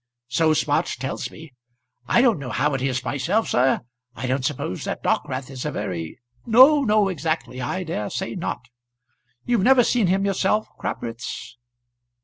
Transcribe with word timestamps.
"So 0.29 0.55
Smart 0.55 0.87
tells 0.99 1.29
me. 1.29 1.53
I 2.07 2.23
don't 2.23 2.39
know 2.39 2.49
how 2.49 2.73
it 2.73 2.81
is 2.81 3.03
myself, 3.05 3.49
sir. 3.49 3.81
I 4.15 4.25
don't 4.25 4.43
suppose 4.43 4.83
this 4.83 4.97
Dockwrath 5.03 5.51
is 5.51 5.63
a 5.63 5.69
very" 5.71 6.19
"No, 6.57 6.81
no; 6.83 7.07
exactly. 7.07 7.61
I 7.61 7.83
dare 7.83 8.09
say 8.09 8.33
not. 8.33 8.67
You've 9.45 9.61
never 9.61 9.83
seen 9.83 10.07
him 10.07 10.25
yourself, 10.25 10.67
Crabwitz?" 10.79 11.55